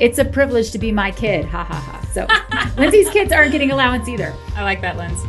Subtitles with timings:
[0.00, 1.44] It's a privilege to be my kid.
[1.44, 2.00] Ha ha ha.
[2.12, 2.26] So
[2.80, 4.34] Lindsay's kids aren't getting allowance either.
[4.56, 5.22] I like that, Linz.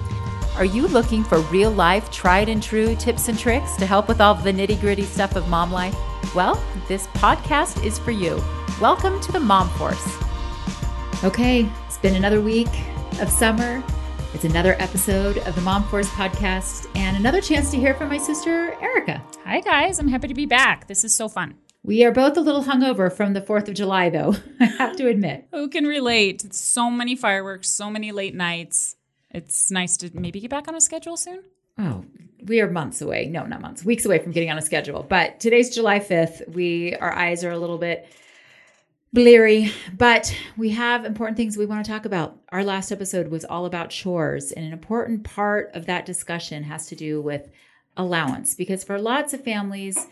[0.55, 4.20] Are you looking for real life, tried and true tips and tricks to help with
[4.20, 5.96] all the nitty gritty stuff of mom life?
[6.33, 8.41] Well, this podcast is for you.
[8.81, 10.04] Welcome to the Mom Force.
[11.23, 12.70] Okay, it's been another week
[13.21, 13.84] of summer.
[14.34, 18.18] It's another episode of the Mom Force podcast and another chance to hear from my
[18.18, 19.21] sister, Erika.
[19.43, 20.00] Hi, guys.
[20.00, 20.88] I'm happy to be back.
[20.88, 21.54] This is so fun.
[21.86, 25.07] We are both a little hungover from the 4th of July, though, I have to
[25.07, 25.47] admit.
[25.51, 26.51] Who can relate?
[26.51, 28.96] So many fireworks, so many late nights.
[29.29, 31.43] It's nice to maybe get back on a schedule soon.
[31.77, 32.03] Oh,
[32.44, 33.27] we are months away.
[33.27, 35.03] No, not months, weeks away from getting on a schedule.
[35.03, 36.50] But today's July 5th.
[36.55, 38.08] We our eyes are a little bit
[39.13, 42.39] bleary, but we have important things we want to talk about.
[42.49, 46.88] Our last episode was all about chores, and an important part of that discussion has
[46.88, 47.47] to do with
[47.95, 50.08] allowance because for lots of families,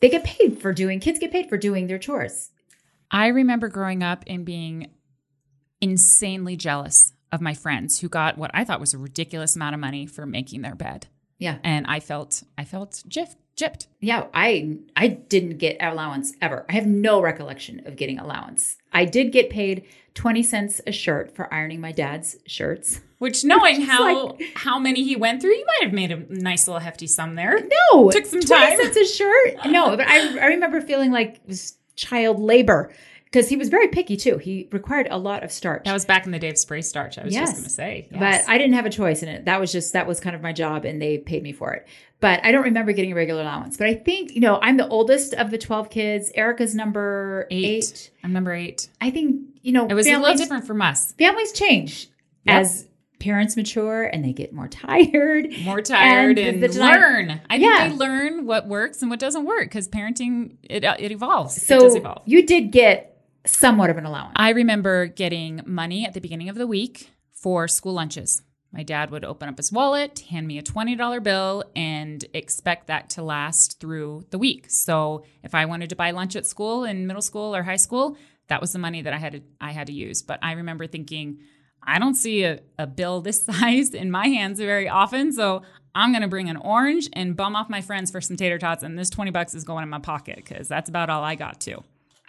[0.00, 2.50] they get paid for doing kids get paid for doing their chores.
[3.10, 4.90] I remember growing up and being
[5.80, 9.80] insanely jealous of my friends who got what I thought was a ridiculous amount of
[9.80, 11.06] money for making their bed.
[11.40, 11.58] Yeah.
[11.64, 13.34] And I felt I felt gypped.
[13.56, 13.86] gypped.
[14.00, 16.64] Yeah, I I didn't get allowance ever.
[16.68, 18.76] I have no recollection of getting allowance.
[18.92, 23.00] I did get paid 20 cents a shirt for ironing my dad's shirts.
[23.18, 26.24] Which knowing Which how like- how many he went through, you might have made a
[26.32, 27.58] nice little hefty sum there.
[27.92, 28.76] No, Took some 20 time.
[28.78, 29.66] cents a shirt.
[29.66, 32.92] No, but I, I remember feeling like it was child labor
[33.30, 34.38] because he was very picky too.
[34.38, 35.84] He required a lot of starch.
[35.84, 37.16] That was back in the day of spray starch.
[37.18, 37.50] I was Yes.
[37.50, 38.08] just going to say.
[38.10, 38.44] Yes.
[38.44, 39.44] But I didn't have a choice in it.
[39.44, 41.86] That was just that was kind of my job, and they paid me for it.
[42.20, 43.76] But I don't remember getting a regular allowance.
[43.76, 46.30] But I think you know I'm the oldest of the twelve kids.
[46.34, 47.64] Erika's number eight.
[47.64, 48.10] eight.
[48.24, 48.88] I'm number eight.
[49.00, 51.12] I think you know It was a little different from us.
[51.12, 52.08] Families change
[52.46, 52.56] Yep.
[52.62, 52.86] as
[53.20, 55.48] parents mature and they get more tired.
[55.64, 57.40] more tired And and, learn.
[57.50, 57.76] I Yeah.
[57.88, 61.56] think they learn what works and what doesn't work because parenting it it evolves.
[61.56, 62.22] it So does evolve.
[62.24, 63.09] you did get
[63.46, 64.32] somewhat of an allowance.
[64.36, 68.42] I remember getting money at the beginning of the week for school lunches.
[68.72, 73.10] My dad would open up his wallet, hand me a $20 bill, and expect that
[73.10, 74.66] to last through the week.
[74.68, 78.16] So if I wanted to buy lunch at school in middle school or high school,
[78.46, 80.22] that was the money that I had to, I had to use.
[80.22, 81.38] But I remember thinking,
[81.82, 85.32] I don't see a, a bill this size in my hands very often.
[85.32, 85.62] So
[85.94, 88.84] I'm going to bring an orange and bum off my friends for some tater tots.
[88.84, 91.60] And this 20 bucks is going in my pocket because that's about all I got
[91.62, 91.82] to.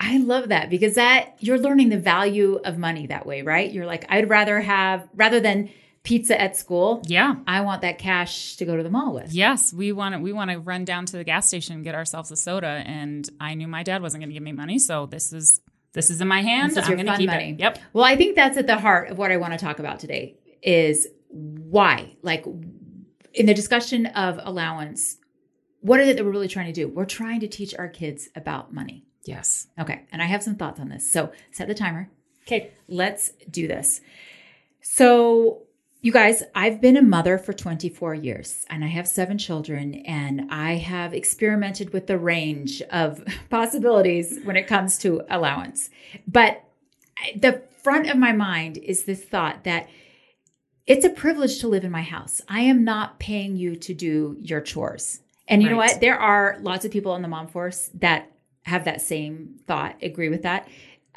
[0.04, 3.72] I love that because that you're learning the value of money that way, right?
[3.72, 5.70] You're like, I'd rather have rather than
[6.04, 7.36] pizza at school, Yeah.
[7.46, 9.32] I want that cash to go to the mall with.
[9.32, 10.20] Yes, we want to.
[10.20, 12.82] We want to run down to the gas station and get ourselves a soda.
[12.86, 15.62] And I knew my dad wasn't going to give me money, so this is
[15.94, 16.76] this is in my hand.
[16.78, 17.52] I'm going to keep money.
[17.52, 17.60] it.
[17.60, 17.78] Yep.
[17.94, 20.38] Well, I think that's at the heart of what I want to talk about today
[20.64, 22.16] is why.
[22.24, 22.46] Like
[23.34, 25.18] in the discussion of allowance,
[25.82, 26.88] what is it that we're really trying to do?
[26.88, 29.06] We're trying to teach our kids about money.
[29.24, 29.68] Yes.
[29.80, 30.06] Okay.
[30.12, 31.10] And I have some thoughts on this.
[31.12, 32.10] So set the timer.
[32.48, 32.72] Okay.
[32.88, 34.02] Let's do this.
[34.82, 35.64] So,
[36.02, 40.52] you guys, I've been a mother for 24 years and I have seven children, and
[40.52, 45.92] I have experimented with the range of possibilities when it comes to allowance.
[46.28, 46.64] But
[47.36, 49.90] the front of my mind is this thought that
[50.88, 52.42] it's a privilege to live in my house.
[52.50, 55.22] I am not paying you to do your chores.
[55.48, 56.02] And you know what?
[56.02, 58.32] There are lots of people in the mom force that
[58.64, 60.68] have that same thought, agree with that.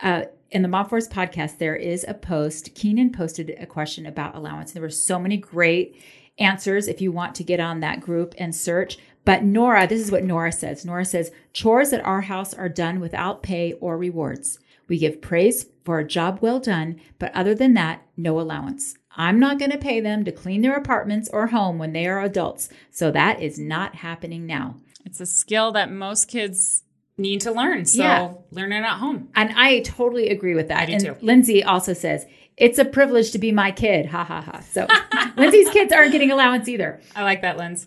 [0.03, 2.75] Uh, in the Mom Force podcast, there is a post.
[2.75, 4.73] Keenan posted a question about allowance.
[4.73, 6.01] There were so many great
[6.39, 8.99] answers if you want to get on that group and search.
[9.25, 10.85] But Nora, this is what Nora says.
[10.85, 14.59] Nora says, chores at our house are done without pay or rewards.
[14.87, 18.97] We give praise for a job well done, but other than that, no allowance.
[19.17, 22.21] I'm not going to pay them to clean their apartments or home when they are
[22.21, 22.69] adults.
[22.91, 24.77] So that is not happening now.
[25.05, 26.83] It's a skill that most kids
[27.17, 27.85] need to learn.
[27.85, 28.33] So Yeah.
[28.51, 29.29] learn it at home.
[29.35, 30.79] And I totally agree with that.
[30.83, 31.17] I do and too.
[31.23, 32.27] Lindsay also says,
[32.57, 34.07] it's a privilege to be my kid.
[34.07, 34.61] Ha ha ha.
[34.61, 34.87] So
[35.37, 37.01] Lindsay's kids aren't getting allowance either.
[37.15, 37.87] I like that Linz.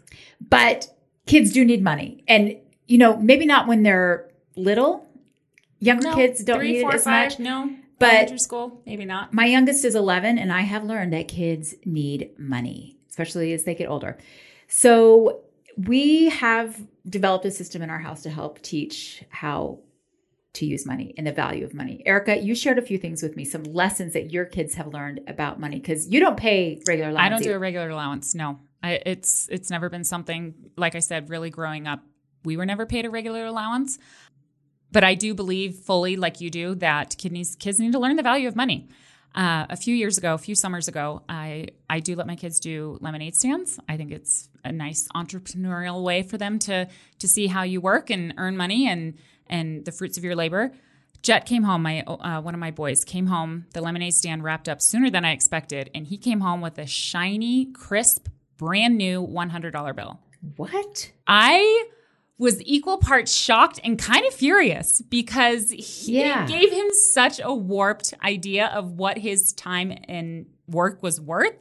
[0.50, 0.88] But
[1.26, 2.24] kids do need money.
[2.28, 2.56] And,
[2.88, 5.06] you know, maybe not when they're little.
[5.80, 7.40] Younger No, kids don't three, need four, it as five, much.
[7.40, 7.70] No,
[8.00, 9.34] But- elementary school, maybe not.
[9.34, 13.76] My youngest is 11, and I have learned that kids need money, especially as they
[13.76, 14.18] get older.
[14.68, 15.42] So
[15.78, 19.80] we have developed a system in our house to help teach how
[20.54, 22.02] to use money and the value of money.
[22.06, 25.22] Erika, you shared a few things with me, some lessons that your kids have learned
[25.28, 27.26] about money because you don't pay regular allowance.
[27.26, 27.58] I don't do either.
[27.58, 28.34] a regular allowance.
[28.34, 30.56] No, I, it's it's never been something.
[30.76, 32.04] Like I said, really growing up,
[32.44, 34.00] we were never paid a regular allowance.
[34.92, 38.24] But I do believe fully, like you do, that kidneys kids need to learn the
[38.24, 38.88] value of money.
[39.38, 42.60] Uh, a few years ago, a few summers ago, I I do let my kids
[42.60, 43.80] do lemonade stands.
[43.88, 46.88] I think it's a nice entrepreneurial way for them to
[47.20, 49.14] to see how you work and earn money and
[49.48, 50.72] and the fruits of your labor.
[51.22, 51.84] Jett came home.
[51.84, 53.68] My uh, one of my boys came home.
[53.74, 56.88] The lemonade stand wrapped up sooner than I expected, and he came home with a
[56.88, 60.20] shiny, crisp, brand new one hundred dollar bill.
[60.56, 61.12] What?
[61.28, 61.86] I
[62.40, 66.44] was equal parts shocked and kind of furious because he Yeah.
[66.44, 71.56] it gave him such a warped idea of what his time and work was worth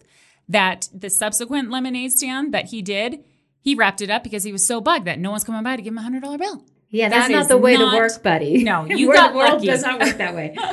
[0.48, 3.24] that the subsequent lemonade stand that he did,
[3.60, 5.82] he wrapped it up because he was so bugged that no one's coming by to
[5.82, 6.64] give him a hundred dollar bill.
[6.90, 8.62] Yeah, that's That not the way not- to work, buddy.
[8.62, 9.66] No, you got world lucky.
[9.66, 10.54] does not work that way.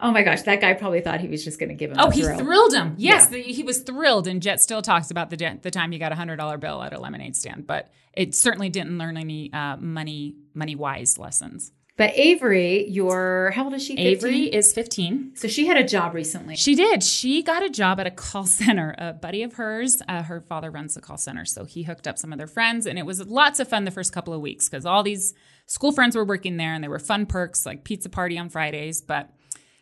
[0.00, 1.96] Oh my gosh, that guy probably thought he was just going to give him.
[1.98, 2.38] Oh, he thrill.
[2.38, 2.94] thrilled him.
[2.98, 3.38] Yes, Yeah.
[3.38, 4.26] the, he was thrilled.
[4.26, 6.92] And Jett still talks about the the time he got a hundred dollar bill at
[6.92, 11.72] a lemonade stand, but it certainly didn't learn any uh, money money wise lessons.
[11.96, 13.96] But Avery, your how old is she?
[13.96, 14.06] 15?
[14.06, 15.32] Avery is fifteen.
[15.34, 16.54] So she had a job recently.
[16.54, 17.02] She did.
[17.02, 18.94] She got a job at a call center.
[18.98, 22.16] A buddy of hers, uh, her father runs the call center, so he hooked up
[22.16, 24.68] some of their friends, and it was lots of fun the first couple of weeks
[24.68, 25.34] because all these
[25.66, 29.00] school friends were working there, and there were fun perks like pizza party on Fridays.
[29.02, 29.30] But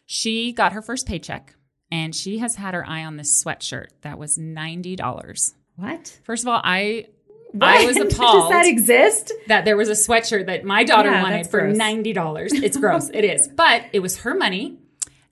[0.06, 1.54] she got her first paycheck,
[1.90, 5.54] and she has had her eye on this sweatshirt that was ninety dollars.
[5.76, 6.18] What?
[6.24, 7.06] First of all, I
[7.60, 9.32] I was appalled Does that exist?
[9.48, 11.76] that there was a sweatshirt that my daughter Yeah, wanted for gross.
[11.78, 12.48] $90.
[12.64, 13.08] It's gross.
[13.14, 13.48] It is.
[13.48, 14.78] But it was her money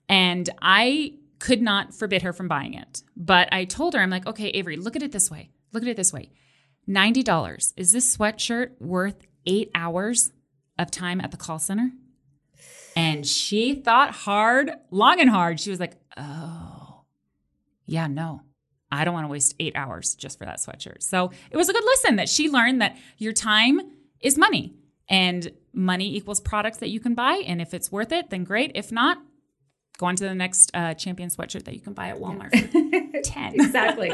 [0.09, 3.03] and I could not forbid her from buying it.
[3.15, 5.51] But I told her, I'm like, okay, Avery, look at it this way.
[5.71, 6.31] Look at it this way.
[6.87, 7.73] $90.
[7.77, 10.31] Is this sweatshirt worth eight hours
[10.79, 11.91] of time at the call center?
[12.95, 15.59] And she thought hard, long and hard.
[15.59, 17.01] She was like, oh,
[17.85, 18.41] yeah, no.
[18.91, 21.01] I don't want to waste eight hours just for that sweatshirt.
[21.03, 23.81] So it was a good lesson that she learned that your time
[24.21, 24.75] is money
[25.09, 27.43] and money equals products that you can buy.
[27.45, 28.71] And if it's worth it, then great.
[28.75, 29.17] If not,
[29.97, 32.51] go on to the next uh, champion sweatshirt that you can buy at Walmart
[33.11, 33.55] for 10.
[33.55, 34.13] exactly.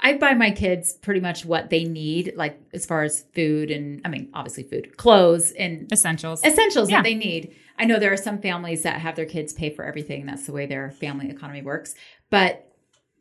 [0.00, 4.00] I buy my kids pretty much what they need, like as far as food and
[4.04, 6.42] I mean, obviously food, clothes, and Essentials.
[6.44, 6.98] essentials Yeah.
[6.98, 7.54] that they need.
[7.78, 10.26] I know there are some families that have their kids pay for everything.
[10.26, 11.94] That's the way their family economy works.
[12.30, 12.64] But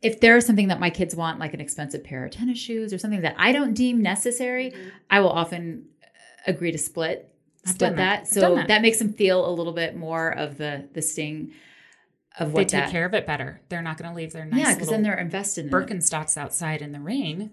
[0.01, 2.98] if there's something that my kids want, like an expensive pair of tennis shoes or
[2.98, 4.74] something that I don't deem necessary,
[5.09, 6.07] I will often uh,
[6.51, 7.33] agree to split
[7.65, 8.25] I've split that.
[8.25, 8.27] that.
[8.27, 8.68] So that.
[8.68, 8.81] that.
[8.81, 11.54] makes them feel a little bit more of the the sting
[12.39, 12.92] of what They take that.
[12.92, 13.62] care of it better.
[13.69, 15.74] They're not going to leave their nice yeah, because then they're invested in it.
[15.74, 17.51] Birkenstocks outside in the rain.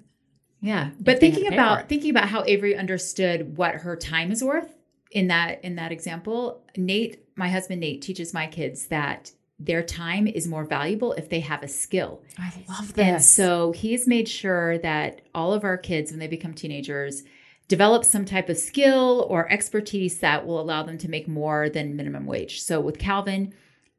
[0.60, 4.30] Yeah, but thinking to pay for about thinking about how Avery understood what her time
[4.30, 4.74] is worth
[5.14, 10.26] in that in that example, Nate, my husband Nate, teaches my kids that their time
[10.26, 12.22] is more valuable if they have a skill.
[12.36, 16.52] I love And so he's made sure that all of our kids, when they become
[16.52, 17.22] teenagers,
[17.68, 21.96] develop some type of skill or expertise that will allow them to make more than
[21.96, 22.60] minimum wage.
[22.60, 23.54] So with Calvin,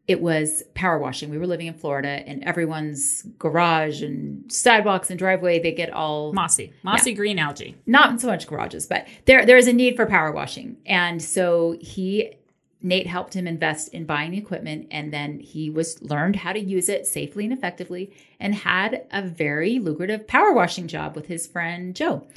[0.08, 1.30] it was power washing.
[1.30, 6.32] We were living in Florida and everyone's garage and sidewalks and driveway, they get all
[6.32, 7.76] mossy, mossy green algae.
[7.86, 10.78] not so much garages, but there there is a need for power washing.
[10.86, 12.36] And so he
[12.82, 16.60] Nate helped him invest in buying the equipment and then he was learned how to
[16.60, 21.48] use it safely and effectively and had a very lucrative power washing job with his
[21.48, 22.28] friend Joe.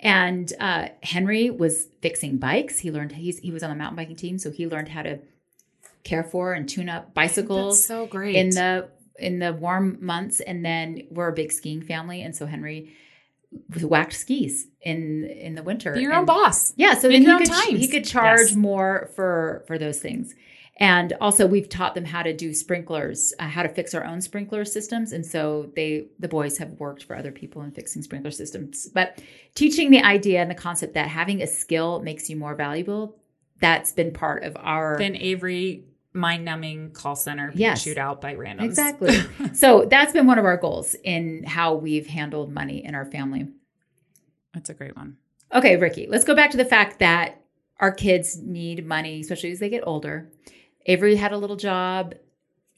[0.00, 2.80] And uh, Henry was fixing bikes.
[2.80, 5.18] He learned he's, he was on the mountain biking team, so he learned how to
[6.04, 8.36] care for and tune up bicycles That's so great.
[8.36, 12.46] in the in the warm months and then we're a big skiing family and so
[12.46, 12.92] henry
[13.82, 16.72] whacked skis in in the winter Be your And- own boss.
[16.76, 17.80] yeah so Make then your he own could, times.
[17.80, 18.54] he could charge Yes.
[18.56, 20.34] more for for those things
[20.80, 24.20] and also we've taught them how to do sprinklers uh, how to fix our own
[24.20, 28.32] sprinkler systems and so they the boys have worked for other people in fixing sprinkler
[28.32, 29.22] systems but
[29.54, 33.16] teaching the idea and the concept that having a skill makes you more valuable
[33.60, 35.84] that's been part of our Then Avery
[36.14, 37.82] mind numbing call center being Yes.
[37.82, 38.62] shoot out by randoms.
[38.64, 39.18] Exactly.
[39.54, 43.48] so that's been one of our goals in how we've handled money in our family.
[44.54, 45.16] That's a great one.
[45.52, 47.40] Okay, Ricky, let's go back to the fact that
[47.80, 50.30] our kids need money, especially as they get older.
[50.86, 52.14] Avery had a little job.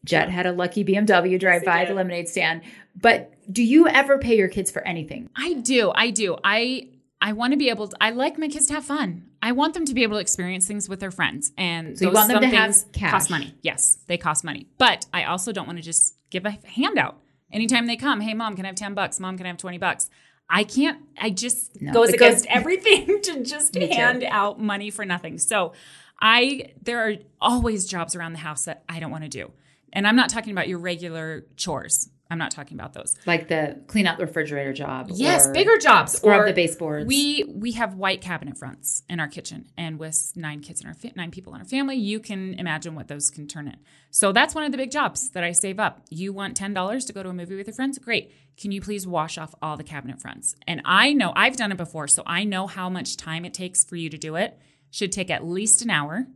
[0.04, 2.62] Jett had a lucky BMW drive by the lemonade stand.
[2.94, 5.28] But do you ever pay your kids for anything?
[5.36, 5.92] I do.
[5.94, 6.36] I do.
[6.44, 6.88] I
[7.20, 9.26] I want to be able to I like my kids to have fun.
[9.46, 11.52] I want them to be able to experience things with their friends.
[11.56, 13.10] And So you those want them to have things cash.
[13.12, 13.54] cost money.
[13.62, 14.66] Yes, they cost money.
[14.76, 17.14] But I also don't want to just give a handout.
[17.52, 19.20] Anytime they come, hey mom, can I have 10 bucks?
[19.20, 20.10] Mom, can I have 20 bucks?
[20.50, 23.94] I can't, I just No, goes against everything to just Me too.
[23.94, 25.38] hand out money for nothing.
[25.38, 25.72] So
[26.20, 29.52] I there are always jobs around the house that I don't want to do.
[29.92, 32.08] And I'm not talking about your regular chores.
[32.28, 33.14] I'm not talking about those.
[33.24, 35.10] Like the clean out the refrigerator job?
[35.12, 36.12] Yes, bigger jobs.
[36.14, 37.06] Scrub or the baseboards?
[37.06, 40.94] We we have white cabinet fronts in our kitchen, and with nine kids in our
[40.94, 43.76] fa- nine people in our family, you can imagine what those can turn in.
[44.10, 46.02] So that's one of the big jobs that I save up.
[46.10, 47.98] You want ten dollars to go to a movie with your friends?
[47.98, 48.32] Great.
[48.56, 50.56] Can you please wash off all the cabinet fronts?
[50.66, 53.84] And I know I've done it before, so I know how much time it takes
[53.84, 54.58] for you to do it.
[54.90, 56.26] Should take at least an hour.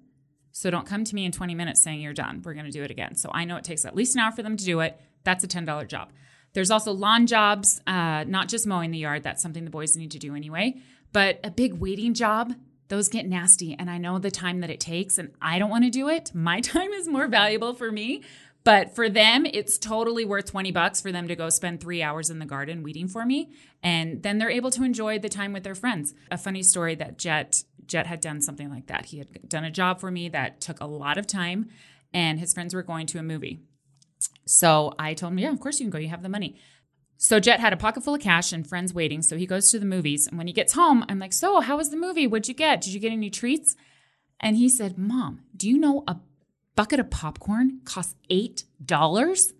[0.52, 2.42] So don't come to me in 20 minutes saying you're done.
[2.44, 3.14] We're going to do it again.
[3.14, 5.00] So I know it takes at least an hour for them to do it.
[5.24, 6.12] That's a $10 job.
[6.52, 9.22] There's also lawn jobs, uh, not just mowing the yard.
[9.22, 10.80] That's something the boys need to do anyway.
[11.12, 12.54] But a big waiting job,
[12.88, 13.76] those get nasty.
[13.78, 16.32] And I know the time that it takes, and I don't want to do it.
[16.34, 18.22] My time is more valuable for me.
[18.62, 22.28] But for them, it's totally worth 20 bucks for them to go spend three hours
[22.28, 23.50] in the garden weeding for me.
[23.82, 26.14] And then they're able to enjoy the time with their friends.
[26.30, 29.06] A funny story that Jett Jett had done something like that.
[29.06, 31.68] He had done a job for me that took a lot of time,
[32.14, 33.62] and his friends were going to a movie.
[34.50, 35.98] So I told him, Yeah, of course you can go.
[35.98, 36.56] You have the money.
[37.16, 39.22] So Jett had a pocket full of cash and friends waiting.
[39.22, 40.26] So he goes to the movies.
[40.26, 42.26] And when he gets home, I'm like, So, how was the movie?
[42.26, 42.80] What'd you get?
[42.80, 43.76] Did you get any treats?
[44.40, 46.16] And he said, Mom, do you know a
[46.74, 49.52] bucket of popcorn costs $8?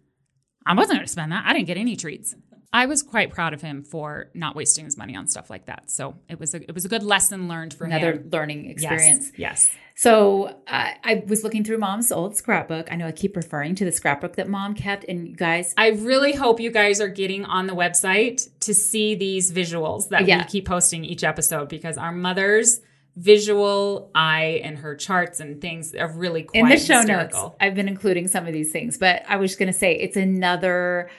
[0.67, 1.45] I wasn't going to spend that.
[1.47, 2.35] I didn't get any treats.
[2.73, 5.91] I was quite proud of him for not wasting his money on stuff like that.
[5.91, 8.29] So it was a it was a good lesson learned for Another him.
[8.33, 9.33] learning experience.
[9.37, 9.69] Yes.
[9.69, 9.71] yes.
[9.97, 12.91] So uh, I was looking through mom's old scrapbook.
[12.91, 15.05] I know I keep referring to the scrapbook that mom kept.
[15.09, 19.15] And you guys, I really hope you guys are getting on the website to see
[19.15, 20.39] these visuals that Yeah.
[20.39, 22.81] we keep posting each episode because our mother's
[23.17, 27.43] visual eye and her charts and things are really quite in the show hysterical.
[27.43, 30.17] notes, I've been including some of these things, but I was going to say it's
[30.17, 31.11] another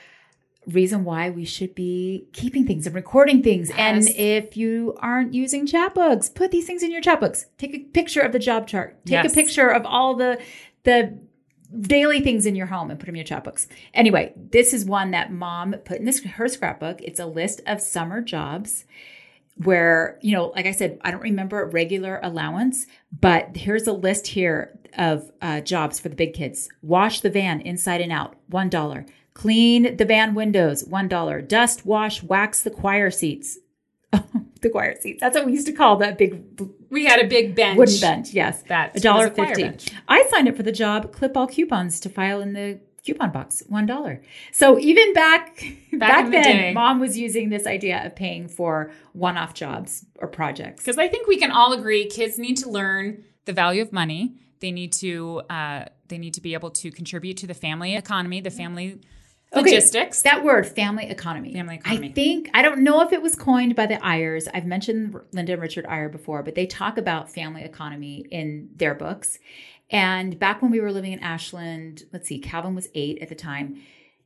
[0.67, 3.71] reason why we should be keeping things and recording things.
[3.77, 7.45] And if you aren't using Chatbooks, put these things in your Chatbooks.
[7.57, 9.03] Take a picture of the job chart.
[9.05, 9.31] Take Yes.
[9.31, 10.39] a picture of all the
[10.83, 11.17] the
[11.79, 13.65] daily things in your home and put them in your Chatbooks.
[13.93, 17.01] Anyway, this is one that mom put in this her scrapbook.
[17.01, 18.85] It's a list of summer jobs
[19.55, 22.87] where, you know, like I said, I don't remember a regular allowance,
[23.17, 26.69] but here's a list here of uh, jobs for the big kids.
[26.81, 29.07] Wash the van inside and out, $1.
[29.33, 31.47] Clean the van windows, $1.
[31.47, 33.57] Dust, wash, wax the choir seats.
[34.61, 35.21] the choir seats.
[35.21, 36.43] That's what we used to call that big
[36.89, 37.77] We had a big bench.
[37.77, 38.33] wooden bench.
[38.33, 38.61] Yes.
[38.63, 39.89] That a dollar was choir bench.
[40.07, 43.63] I signed up for the job, clip all coupons to file in the coupon box,
[43.67, 44.21] one dollar.
[44.51, 46.73] So even back back, the then, day.
[46.73, 50.83] mom was using this idea of paying for one-off jobs or projects.
[50.83, 54.35] Because I think we can all agree kids need to learn the value of money.
[54.59, 58.41] They need to uh, they need to be able to contribute to the family economy,
[58.41, 58.99] the family
[59.53, 60.21] logistics.
[60.21, 61.53] That word, family economy.
[61.53, 62.09] Family economy.
[62.09, 64.47] I think I don't know if it was coined by the Eyres.
[64.53, 68.95] I've mentioned Linda and Richard Eyre before, but they talk about family economy in their
[68.95, 69.39] books.
[69.89, 73.35] And back when we were living in Ashland, let's see, Calvin was eight at the
[73.35, 73.81] time.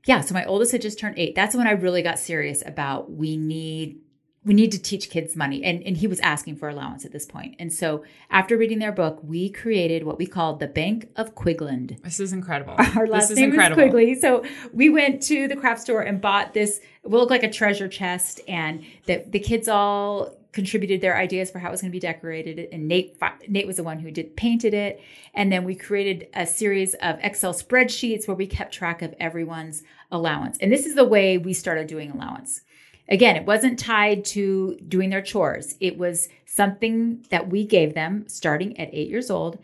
[0.06, 1.34] Yeah, so my oldest had just turned eight.
[1.34, 4.02] That's when I really got serious about we need
[4.46, 5.64] we need to teach kids money.
[5.64, 7.56] And, and he was asking for allowance at this point.
[7.58, 12.02] And so after reading their book, we created what we called the Bank of Quigland.
[12.04, 12.76] this is incredible.
[12.96, 13.82] Our last this is name incredible.
[13.82, 14.16] is Quigley.
[14.16, 16.80] So we went to the craft store and bought this.
[17.04, 21.52] It will look like a treasure chest, and the the kids all contributed their ideas
[21.52, 22.70] for how it was going to be decorated.
[22.72, 25.02] And Nate Nate was the one who did painted it,
[25.34, 29.84] and then we created a series of Excel spreadsheets where we kept track of everyone's
[30.12, 30.58] allowance.
[30.60, 32.62] And this is the way we started doing allowance.
[33.08, 35.76] Again, it wasn't tied to doing their chores.
[35.80, 39.60] It was something that we gave them starting at eight years old,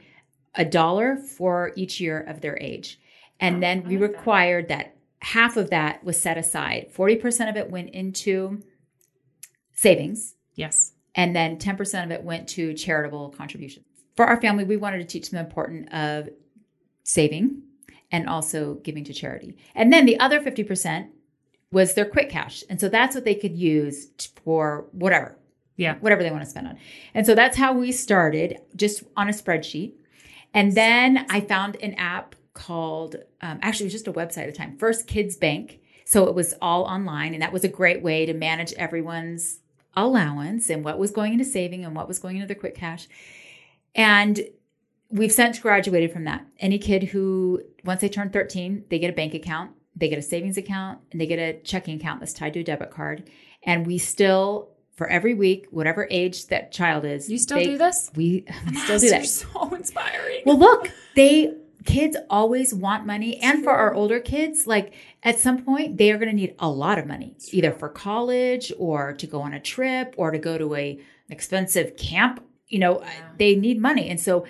[0.55, 2.99] a dollar for each year of their age.
[3.39, 6.91] And oh, then we required that half of that was set aside.
[6.95, 8.61] 40% of it went into
[9.73, 10.93] savings, Yes.
[11.15, 13.85] and then 10% of it went to charitable contributions.
[14.15, 16.29] For our family, we wanted to teach them the importance of
[17.03, 17.63] saving
[18.11, 19.55] and also giving to charity.
[19.73, 21.07] And then the other 50%
[21.71, 22.63] was their quick cash.
[22.69, 24.07] And so that's what they could use
[24.43, 25.37] for whatever,
[25.77, 25.95] Yeah.
[25.99, 26.77] whatever they want to spend on.
[27.13, 29.93] And so that's how we started, just on a spreadsheet.
[30.53, 34.47] And then I found an app called, um, actually, it was just a website at
[34.47, 35.79] the time, First Kids Bank.
[36.03, 39.59] So it was all online, and that was a great way to manage everyone's
[39.95, 43.07] allowance and what was going into saving and what was going into their quick cash.
[43.95, 44.41] And
[45.09, 46.45] we've since graduated from that.
[46.59, 50.21] Any kid who, once they turn 13, they get a bank account, they get a
[50.21, 53.29] savings account, and they get a checking account that's tied to a debit card.
[53.63, 57.77] And we still, for every week, whatever age that child is, You still they- do
[57.77, 58.09] this?
[58.15, 58.45] We
[58.83, 59.25] still do that.
[59.25, 60.41] so inspiring.
[60.45, 61.53] Well, look, they
[61.85, 64.93] kids always want money, and for our older kids, like
[65.23, 68.71] at some point, they are going to need a lot of money, either for college
[68.77, 72.43] or to go on a trip or to go to a an expensive camp.
[72.67, 73.03] You know,
[73.37, 74.45] they need money, and so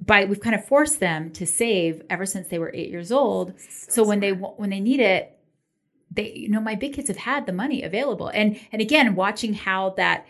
[0.00, 3.54] by we've kind of forced them to save ever since they were eight years old.
[3.88, 5.38] So, when they when they need it,
[6.10, 9.54] they you know my big kids have had the money available, and and again, watching
[9.54, 10.26] how that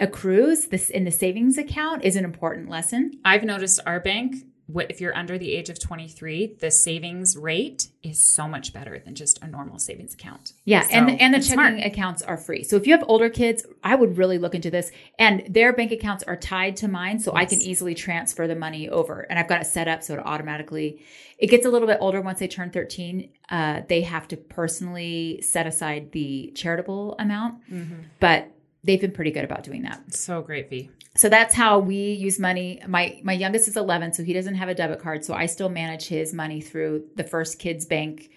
[0.00, 3.12] accrues this in the savings account is an important lesson.
[3.24, 4.36] I've noticed our bank,
[4.72, 8.98] what if you're under the age of 23, the savings rate is so much better
[8.98, 10.52] than just a normal savings account.
[10.64, 11.78] Yeah, So, and and the checking smart.
[11.80, 12.64] accounts are free.
[12.64, 14.90] So if you have older kids, I would really look into this.
[15.18, 18.88] And their bank accounts are tied to mine, so I can easily transfer the money
[18.88, 19.20] over.
[19.28, 21.02] And I've got it set up so it automatically.
[21.38, 23.30] It gets a little bit older once they turn thirteen.
[23.50, 27.94] Uh, they have to personally set aside the charitable amount, Mm-hmm.
[28.20, 28.48] but
[28.84, 30.12] they've been pretty good about doing that.
[30.12, 30.90] So great, V.
[31.14, 32.80] So that's how we use money.
[32.86, 35.24] My my youngest is 11, so he doesn't have a debit card.
[35.24, 38.30] So I still manage his money through the First Kids Bank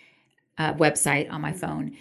[0.57, 1.95] uh, website on my phone.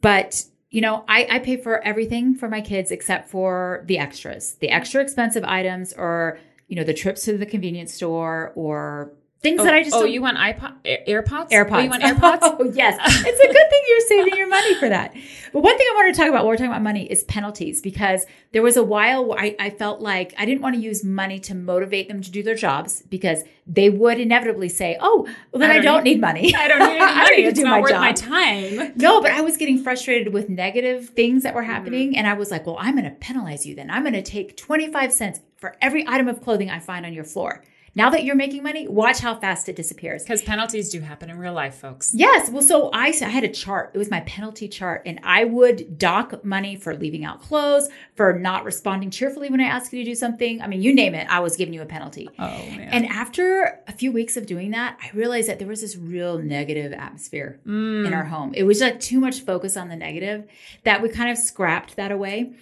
[0.00, 4.54] But you know, I, I pay for everything for my kids except for the extras,
[4.56, 9.12] the extra expensive items, or you know, the trips to the convenience store, or
[9.44, 10.72] things Oh, that I just oh, don't- you want iPod,
[11.06, 11.50] AirPods?
[11.50, 11.70] AirPods.
[11.72, 12.38] Oh, you want AirPods?
[12.42, 12.98] Oh, yes.
[13.26, 15.14] It's a good thing you're saving your money for that.
[15.52, 17.80] But one thing I wanted to talk about while we're talking about money is penalties
[17.80, 21.04] because there was a while where I, I felt like I didn't want to use
[21.04, 25.60] money to motivate them to do their jobs because they would inevitably say, oh, well,
[25.60, 26.52] then I I don't, don't need money.
[26.56, 28.00] I don't need any I don't need to It's do not my worth job.
[28.00, 28.92] my time.
[28.96, 31.70] No, but I was getting frustrated with negative things that were Mm-hmm.
[31.72, 32.16] happening.
[32.16, 33.90] And I was like, well, I'm going to penalize you then.
[33.90, 37.24] I'm going to take 25 cents for every item of clothing I find on your
[37.24, 37.62] floor.
[37.96, 40.24] Now that you're making money, watch how fast it disappears.
[40.24, 42.12] Because penalties do happen in real life, folks.
[42.12, 42.50] Yes.
[42.50, 43.92] Well, so I, I had a chart.
[43.94, 48.32] It was my penalty chart, and I would dock money for leaving out clothes, for
[48.32, 50.60] not responding cheerfully when I asked you to do something.
[50.60, 52.28] I mean, you name it, I was giving you a penalty.
[52.38, 52.88] Oh, man.
[52.92, 56.38] And after a few weeks of doing that, I realized that there was this real
[56.38, 58.12] negative atmosphere in mm.
[58.12, 58.54] our home.
[58.54, 60.48] It was like too much focus on the negative
[60.82, 62.54] that we kind of scrapped that away.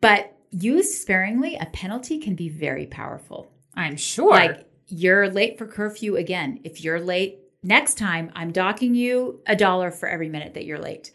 [0.00, 3.50] But used sparingly, a penalty can be very powerful.
[3.74, 4.30] I'm sure.
[4.30, 6.60] Like you're late for curfew again.
[6.64, 10.78] If you're late next time, I'm docking you a dollar for every minute that you're
[10.78, 11.12] late.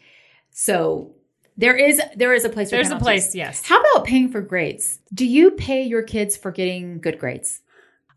[0.50, 1.14] So
[1.56, 2.70] there is there is a place.
[2.70, 3.64] For There's a place, yes.
[3.64, 4.98] How about paying for grades?
[5.12, 7.60] Do you pay your kids for getting good grades?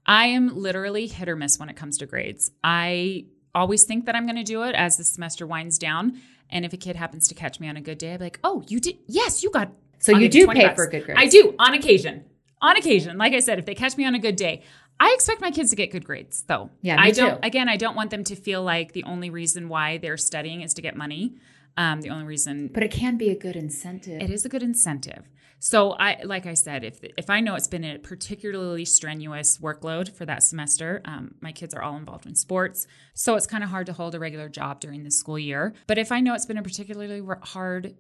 [0.06, 2.50] I am literally hit or miss when it comes to grades.
[2.64, 6.22] I always think that I'm going to do it as the semester winds down.
[6.50, 8.40] And if a kid happens to catch me on a good day, I'd be like,
[8.44, 8.98] oh, you did?
[9.08, 9.72] Yes, you got.
[10.00, 10.76] So I'll you do pay bucks.
[10.76, 11.20] for good grades.
[11.20, 12.24] I do on occasion.
[12.62, 13.18] On occasion.
[13.18, 14.64] Like I said, if they catch me on a good day,
[15.00, 16.72] I expect my kids to get good grades, though.
[16.82, 17.36] Yeah, me I don't.
[17.36, 17.40] too.
[17.48, 20.74] Again, I don't want them to feel like the only reason why they're studying is
[20.76, 21.36] to get money.
[21.78, 24.20] Um, the only reason But it can be a good incentive.
[24.22, 25.30] it is a good incentive.
[25.60, 30.12] So I, like I said, if if I know it's been a particularly strenuous workload
[30.16, 33.70] for that semester, um, my kids are all involved in sports, so it's kind of
[33.72, 35.74] hard to hold a regular job during the school year.
[35.88, 37.96] But if I know it's been a particularly hard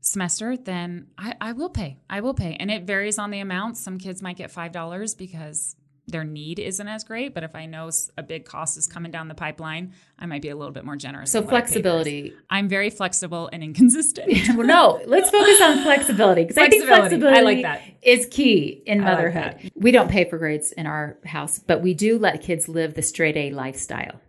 [0.00, 1.98] semester, then I, I will pay.
[2.08, 3.76] I will pay, and it varies on the amount.
[3.76, 5.74] Some kids might get five dollars because
[6.10, 7.34] their need isn't as great.
[7.34, 10.48] But if I know a big cost is coming down the pipeline, I might be
[10.50, 11.30] a little bit more generous.
[11.32, 11.68] so in what I pay for.
[11.70, 12.34] flexibility.
[12.50, 14.28] I'm very flexible and inconsistent.
[14.56, 17.38] well, no, let's focus on flexibility because I think Flexibility.
[17.38, 17.82] I like that.
[18.02, 19.70] is key in I like motherhood.
[19.74, 23.02] we don't pay for grades in our house, but we do let kids live the
[23.02, 24.20] straight A lifestyle.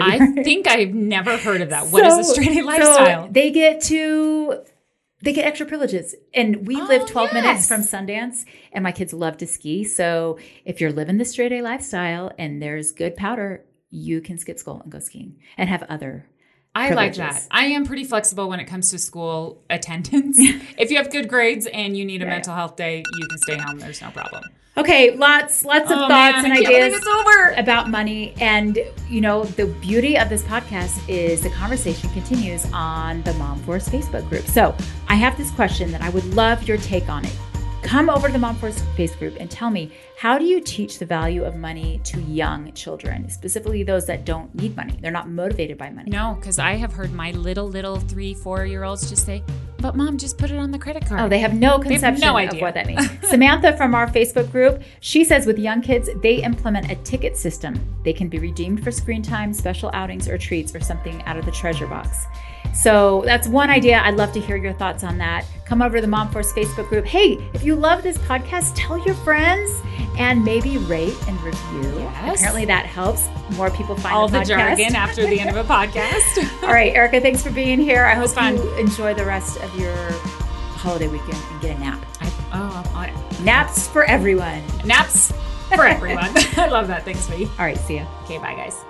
[0.00, 1.88] I think I've never heard of that.
[1.88, 3.28] What is a straight A so lifestyle?
[3.30, 4.62] they get to
[5.22, 6.14] they get extra privileges.
[6.34, 9.84] And we Oh, live 12 minutes from Sundance and my kids love to ski.
[9.84, 14.58] So if you're living the straight A lifestyle and there's good powder, you can skip
[14.58, 16.26] school and go skiing and have other
[16.74, 17.46] I like that.
[17.50, 20.38] I am pretty flexible when it comes to school attendance.
[20.78, 23.38] if you have good grades and you need a Yeah, mental health day, you can
[23.38, 23.78] stay home.
[23.78, 24.44] There's no problem.
[24.74, 27.50] Okay, lots lots of Oh, thoughts man, and ideas over.
[27.58, 33.22] about money and you know the beauty of this podcast is the conversation continues on
[33.24, 34.46] the Mom Force Facebook group.
[34.46, 34.74] So,
[35.08, 37.36] I have this question that I would love your take on it.
[37.82, 41.00] Come over to the Mom Force Facebook group and tell me how do you teach
[41.00, 44.96] the value of money to young children, specifically those that don't need money.
[45.02, 46.12] They're not motivated by money.
[46.12, 49.42] No, because I have heard my little, little three, four year olds just say,
[49.78, 51.22] but mom, just put it on the credit card.
[51.22, 53.04] Oh, they have no have conception no of what that means.
[53.28, 57.74] Samantha from our Facebook group, she says with young kids, they implement a ticket system.
[58.04, 61.46] They can be redeemed for screen time, special outings, or treats, or something out of
[61.46, 62.26] the treasure box.
[62.74, 63.98] So that's one idea.
[63.98, 65.44] I'd love to hear your thoughts on that.
[65.66, 67.04] Come over to the Mom Force Facebook group.
[67.04, 69.82] Hey, if you love this podcast, tell your friends
[70.18, 71.82] and maybe rate and review.
[71.98, 72.38] Yes.
[72.40, 74.46] Apparently that helps more people find all the, the podcast.
[74.46, 76.62] jargon after the end of a podcast.
[76.62, 78.04] All right, Erika, thanks for being here.
[78.04, 78.56] I hope fun.
[78.56, 79.94] you enjoy the rest of your
[80.82, 82.04] holiday weekend and get a nap.
[82.20, 84.62] I, oh, I, Naps for everyone.
[84.84, 85.32] naps
[85.74, 86.30] for everyone.
[86.56, 87.04] I love that.
[87.04, 87.46] Thanks, V.
[87.58, 88.06] All right, see ya.
[88.24, 88.84] Okay, bye, guys.